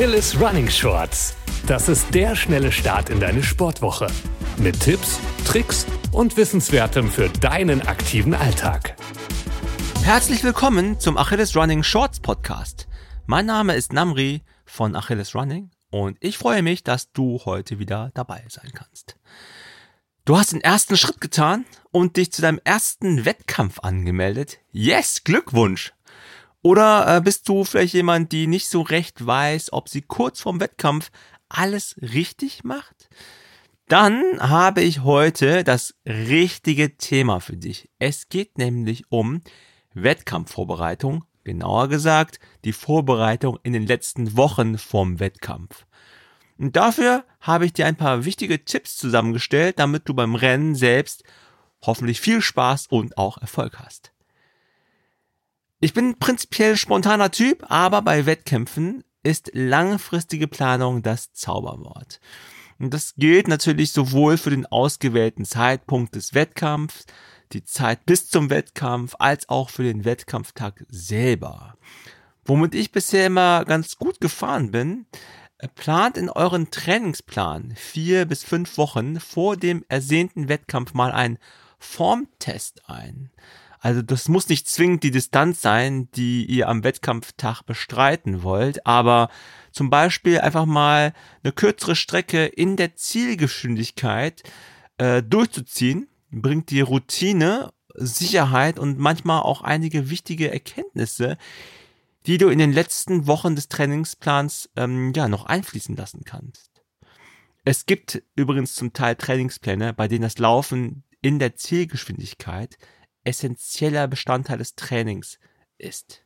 [0.00, 1.36] Achilles Running Shorts.
[1.66, 4.06] Das ist der schnelle Start in deine Sportwoche.
[4.56, 8.96] Mit Tipps, Tricks und Wissenswertem für deinen aktiven Alltag.
[10.02, 12.88] Herzlich willkommen zum Achilles Running Shorts Podcast.
[13.26, 18.10] Mein Name ist Namri von Achilles Running und ich freue mich, dass du heute wieder
[18.14, 19.16] dabei sein kannst.
[20.24, 24.60] Du hast den ersten Schritt getan und dich zu deinem ersten Wettkampf angemeldet.
[24.72, 25.92] Yes, Glückwunsch!
[26.62, 30.60] Oder äh, bist du vielleicht jemand, die nicht so recht weiß, ob sie kurz vorm
[30.60, 31.10] Wettkampf
[31.48, 33.08] alles richtig macht?
[33.88, 37.88] Dann habe ich heute das richtige Thema für dich.
[37.98, 39.40] Es geht nämlich um
[39.94, 45.86] Wettkampfvorbereitung, genauer gesagt die Vorbereitung in den letzten Wochen vorm Wettkampf.
[46.58, 51.24] Und dafür habe ich dir ein paar wichtige Tipps zusammengestellt, damit du beim Rennen selbst
[51.82, 54.12] hoffentlich viel Spaß und auch Erfolg hast.
[55.82, 62.20] Ich bin prinzipiell spontaner Typ, aber bei Wettkämpfen ist langfristige Planung das Zauberwort.
[62.78, 67.06] Und das gilt natürlich sowohl für den ausgewählten Zeitpunkt des Wettkampfs,
[67.52, 71.78] die Zeit bis zum Wettkampf, als auch für den Wettkampftag selber.
[72.44, 75.06] Womit ich bisher immer ganz gut gefahren bin,
[75.76, 81.38] plant in euren Trainingsplan vier bis fünf Wochen vor dem ersehnten Wettkampf mal einen
[81.78, 83.30] Formtest ein.
[83.80, 89.30] Also das muss nicht zwingend die Distanz sein, die ihr am Wettkampftag bestreiten wollt, aber
[89.72, 94.42] zum Beispiel einfach mal eine kürzere Strecke in der Zielgeschwindigkeit
[94.98, 101.38] äh, durchzuziehen, bringt die Routine, Sicherheit und manchmal auch einige wichtige Erkenntnisse,
[102.26, 106.70] die du in den letzten Wochen des Trainingsplans ähm, ja noch einfließen lassen kannst.
[107.64, 112.76] Es gibt übrigens zum Teil Trainingspläne, bei denen das Laufen in der Zielgeschwindigkeit
[113.24, 115.38] essentieller Bestandteil des Trainings
[115.78, 116.24] ist.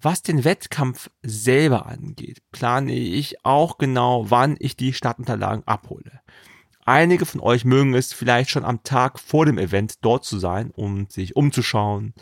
[0.00, 6.20] Was den Wettkampf selber angeht, plane ich auch genau, wann ich die Startunterlagen abhole.
[6.84, 10.70] Einige von euch mögen es vielleicht schon am Tag vor dem Event dort zu sein,
[10.70, 12.14] um sich umzuschauen.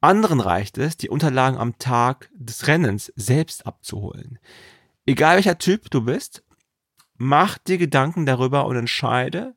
[0.00, 4.38] Anderen reicht es, die Unterlagen am Tag des Rennens selbst abzuholen.
[5.04, 6.42] Egal welcher Typ du bist,
[7.16, 9.54] mach dir Gedanken darüber und entscheide,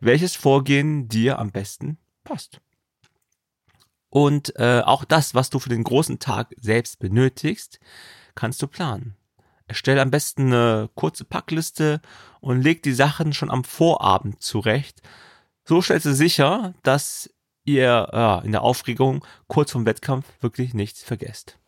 [0.00, 2.60] welches Vorgehen dir am besten passt.
[4.10, 7.80] Und äh, auch das, was du für den großen Tag selbst benötigst,
[8.34, 9.16] kannst du planen.
[9.66, 12.00] Erstell am besten eine kurze Packliste
[12.40, 15.00] und leg die Sachen schon am Vorabend zurecht.
[15.64, 17.30] So stellst du sicher, dass
[17.64, 21.58] ihr ja, in der Aufregung kurz vom Wettkampf wirklich nichts vergesst.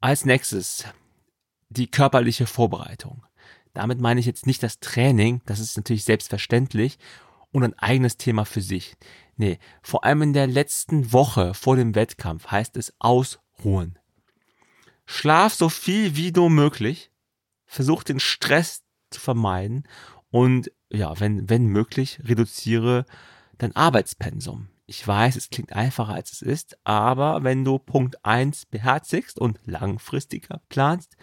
[0.00, 0.84] Als nächstes
[1.68, 3.24] die körperliche Vorbereitung.
[3.74, 6.98] Damit meine ich jetzt nicht das Training, das ist natürlich selbstverständlich
[7.52, 8.96] und ein eigenes Thema für sich.
[9.36, 13.98] Nee, vor allem in der letzten Woche vor dem Wettkampf heißt es ausruhen.
[15.06, 17.10] Schlaf so viel wie nur möglich,
[17.66, 19.84] versuch den Stress zu vermeiden
[20.30, 23.04] und ja, wenn, wenn möglich, reduziere
[23.58, 24.68] dein Arbeitspensum.
[24.86, 29.58] Ich weiß, es klingt einfacher als es ist, aber wenn du Punkt eins beherzigst und
[29.64, 31.16] langfristiger planst,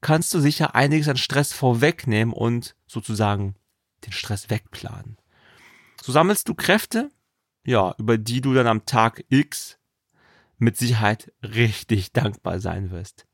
[0.00, 3.54] kannst du sicher einiges an Stress vorwegnehmen und sozusagen
[4.04, 5.16] den Stress wegplanen.
[6.04, 7.10] So sammelst du Kräfte,
[7.64, 9.78] ja, über die du dann am Tag X
[10.58, 13.26] mit Sicherheit richtig dankbar sein wirst.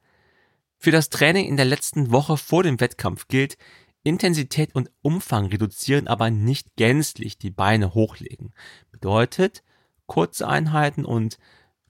[0.78, 3.58] Für das Training in der letzten Woche vor dem Wettkampf gilt,
[4.04, 8.54] Intensität und Umfang reduzieren, aber nicht gänzlich die Beine hochlegen.
[8.92, 9.64] Bedeutet,
[10.06, 11.38] kurze Einheiten und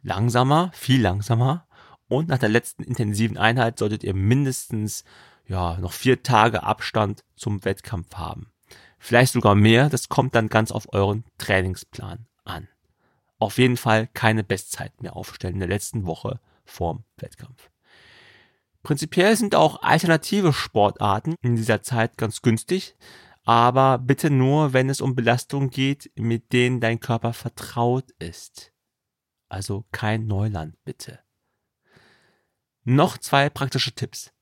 [0.01, 1.67] langsamer, viel langsamer.
[2.09, 5.05] Und nach der letzten intensiven Einheit solltet ihr mindestens,
[5.47, 8.51] ja, noch vier Tage Abstand zum Wettkampf haben
[9.00, 9.88] vielleicht sogar mehr.
[9.88, 12.69] Das kommt dann ganz auf euren Trainingsplan an.
[13.41, 17.71] Auf jeden Fall keine Bestzeit mehr aufstellen in der letzten Woche vorm Wettkampf.
[18.83, 22.97] Prinzipiell sind auch alternative Sportarten in dieser Zeit ganz günstig,
[23.44, 28.72] aber bitte nur, wenn es um Belastungen geht, mit denen dein Körper vertraut ist.
[29.49, 31.19] Also kein Neuland, bitte.
[32.85, 34.32] Noch zwei praktische Tipps.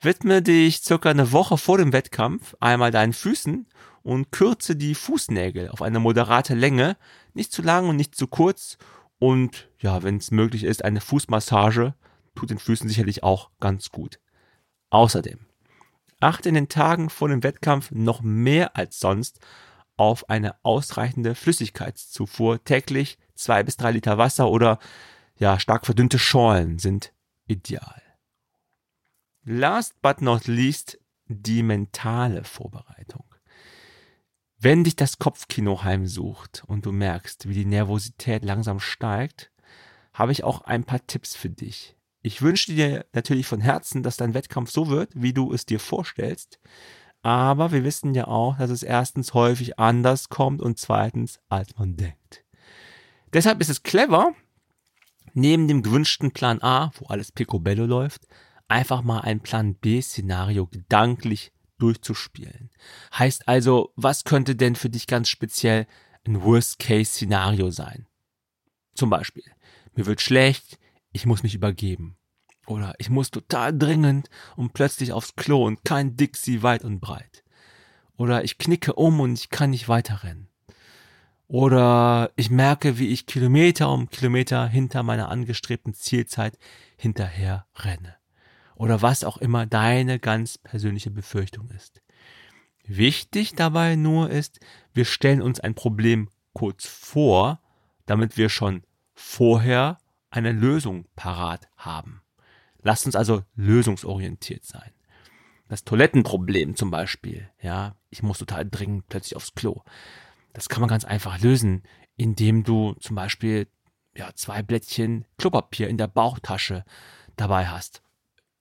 [0.00, 3.66] Widme dich circa eine Woche vor dem Wettkampf einmal deinen Füßen
[4.02, 6.96] und kürze die Fußnägel auf eine moderate Länge,
[7.34, 8.78] nicht zu lang und nicht zu kurz
[9.18, 11.94] und ja, wenn es möglich ist, eine Fußmassage
[12.34, 14.20] tut den Füßen sicherlich auch ganz gut.
[14.90, 15.40] Außerdem
[16.20, 19.40] achte in den Tagen vor dem Wettkampf noch mehr als sonst
[19.96, 22.62] auf eine ausreichende Flüssigkeitszufuhr.
[22.62, 24.78] Täglich zwei bis drei Liter Wasser oder
[25.38, 27.12] ja, stark verdünnte Schorlen sind
[27.46, 28.02] ideal.
[29.50, 33.24] Last but not least die mentale Vorbereitung.
[34.58, 39.50] Wenn dich das Kopfkino heimsucht und du merkst, wie die Nervosität langsam steigt,
[40.12, 41.96] habe ich auch ein paar Tipps für dich.
[42.20, 45.80] Ich wünsche dir natürlich von Herzen, dass dein Wettkampf so wird, wie du es dir
[45.80, 46.60] vorstellst.
[47.22, 51.96] Aber wir wissen ja auch, dass es erstens häufig anders kommt und zweitens, als man
[51.96, 52.44] denkt.
[53.32, 54.34] Deshalb ist es clever,
[55.32, 58.26] neben dem gewünschten Plan A, wo alles picobello läuft,
[58.68, 62.70] einfach mal ein Plan B-Szenario gedanklich durchzuspielen.
[63.16, 65.86] Heißt also, was könnte denn für dich ganz speziell
[66.26, 68.06] ein Worst-Case-Szenario sein?
[68.94, 69.44] Zum Beispiel,
[69.94, 70.78] mir wird schlecht,
[71.12, 72.16] ich muss mich übergeben.
[72.66, 77.42] Oder ich muss total dringend und plötzlich aufs Klo und kein Dixie weit und breit.
[78.16, 80.48] Oder ich knicke um und ich kann nicht weiterrennen.
[81.46, 86.58] Oder ich merke, wie ich Kilometer um Kilometer hinter meiner angestrebten Zielzeit
[86.98, 88.17] hinterher renne.
[88.78, 92.00] Oder was auch immer deine ganz persönliche Befürchtung ist.
[92.84, 94.60] Wichtig dabei nur ist,
[94.94, 97.60] wir stellen uns ein Problem kurz vor,
[98.06, 98.84] damit wir schon
[99.14, 99.98] vorher
[100.30, 102.22] eine Lösung parat haben.
[102.80, 104.92] Lasst uns also lösungsorientiert sein.
[105.68, 109.82] Das Toilettenproblem zum Beispiel, ja, ich muss total dringend plötzlich aufs Klo.
[110.52, 111.82] Das kann man ganz einfach lösen,
[112.16, 113.66] indem du zum Beispiel
[114.16, 116.84] ja, zwei Blättchen Klopapier in der Bauchtasche
[117.36, 118.02] dabei hast.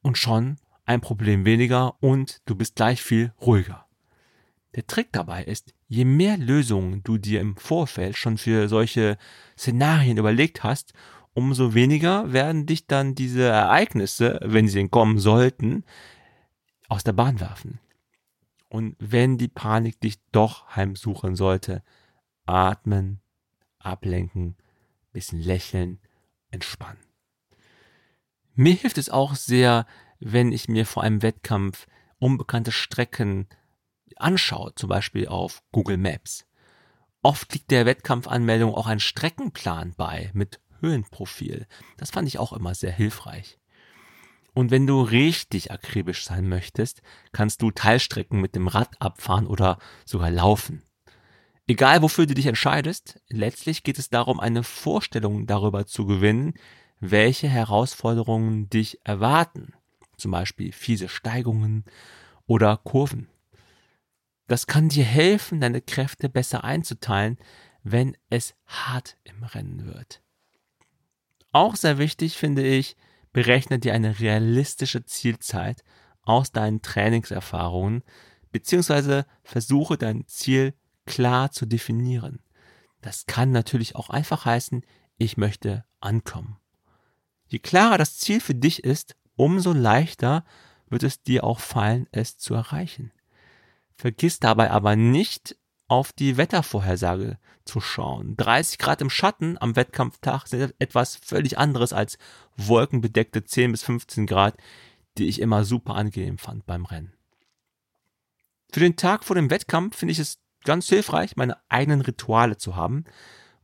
[0.07, 0.55] Und schon
[0.85, 3.87] ein Problem weniger und du bist gleich viel ruhiger.
[4.73, 9.17] Der Trick dabei ist, je mehr Lösungen du dir im Vorfeld schon für solche
[9.57, 10.93] Szenarien überlegt hast,
[11.33, 15.83] umso weniger werden dich dann diese Ereignisse, wenn sie denn kommen sollten,
[16.87, 17.81] aus der Bahn werfen.
[18.69, 21.83] Und wenn die Panik dich doch heimsuchen sollte,
[22.45, 23.19] atmen,
[23.79, 24.55] ablenken,
[25.11, 25.99] bisschen lächeln,
[26.49, 27.06] entspannen.
[28.59, 29.85] Mir hilft es auch sehr,
[30.19, 31.85] wenn ich mir vor einem Wettkampf
[32.17, 33.47] unbekannte Strecken
[34.15, 36.43] anschaue, zum Beispiel auf Google Maps.
[37.21, 41.67] Oft liegt der Wettkampfanmeldung auch ein Streckenplan bei mit Höhenprofil.
[41.97, 43.59] Das fand ich auch immer sehr hilfreich.
[44.55, 49.77] Und wenn du richtig akribisch sein möchtest, kannst du Teilstrecken mit dem Rad abfahren oder
[50.03, 50.81] sogar laufen.
[51.67, 56.55] Egal wofür du dich entscheidest, letztlich geht es darum, eine Vorstellung darüber zu gewinnen,
[56.99, 59.73] welche Herausforderungen dich erwarten.
[60.17, 61.85] Zum Beispiel fiese Steigungen
[62.45, 63.29] oder Kurven.
[64.47, 67.37] Das kann dir helfen, deine Kräfte besser einzuteilen,
[67.83, 70.21] wenn es hart im Rennen wird.
[71.51, 72.95] Auch sehr wichtig finde ich,
[73.33, 75.83] berechne dir eine realistische Zielzeit
[76.23, 78.03] aus deinen Trainingserfahrungen,
[78.51, 80.73] beziehungsweise versuche dein Ziel
[81.05, 82.41] klar zu definieren.
[83.01, 84.83] Das kann natürlich auch einfach heißen,
[85.17, 86.57] ich möchte ankommen.
[87.47, 90.43] Je klarer das Ziel für dich ist, umso leichter
[90.89, 93.11] wird es dir auch fallen, es zu erreichen.
[93.95, 95.55] Vergiss dabei aber nicht,
[95.87, 98.35] auf die Wettervorhersage zu schauen.
[98.37, 102.17] 30 Grad im Schatten am Wettkampftag sind etwas völlig anderes als
[102.57, 104.57] wolkenbedeckte 10 bis 15 Grad,
[105.17, 107.13] die ich immer super angenehm fand beim Rennen.
[108.71, 112.75] Für den Tag vor dem Wettkampf finde ich es ganz hilfreich, meine eigenen Rituale zu
[112.75, 113.05] haben.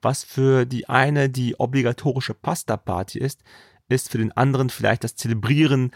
[0.01, 3.41] Was für die eine die obligatorische Pasta-Party ist,
[3.89, 5.91] ist für den anderen vielleicht das Zelebrieren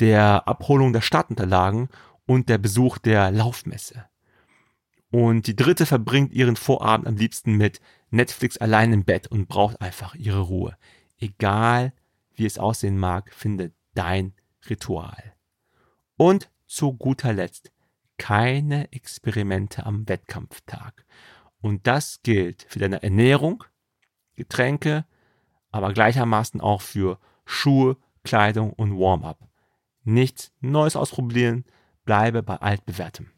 [0.00, 1.88] der Abholung der Startunterlagen
[2.26, 4.06] und der Besuch der Laufmesse.
[5.10, 7.80] Und die dritte verbringt ihren Vorabend am liebsten mit
[8.10, 10.76] Netflix allein im Bett und braucht einfach ihre Ruhe.
[11.18, 11.92] Egal
[12.34, 14.32] wie es aussehen mag, finde dein
[14.68, 15.34] Ritual.
[16.16, 17.72] Und zu guter Letzt,
[18.16, 21.04] keine Experimente am Wettkampftag.
[21.60, 23.64] Und das gilt für deine Ernährung,
[24.34, 25.04] Getränke,
[25.70, 27.18] aber gleichermaßen auch für
[27.52, 29.38] Schuhe, Kleidung und Warm-up.
[30.04, 31.64] Nichts Neues ausprobieren,
[32.04, 33.30] bleibe bei altbewährtem.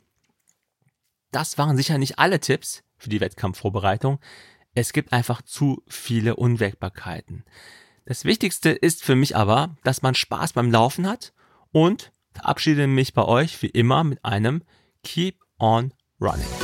[1.31, 4.21] Das waren sicher nicht alle Tipps für die Wettkampfvorbereitung.
[4.75, 7.45] Es gibt einfach zu viele Unwägbarkeiten.
[8.07, 11.33] Das Wichtigste ist für mich aber, dass man Spaß beim Laufen hat
[11.73, 14.63] und verabschiede mich bei euch wie immer mit einem
[15.03, 16.64] Keep on Running.